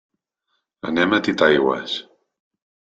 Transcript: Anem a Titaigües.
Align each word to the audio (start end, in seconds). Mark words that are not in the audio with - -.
Anem 0.93 1.15
a 1.17 1.21
Titaigües. 1.29 1.97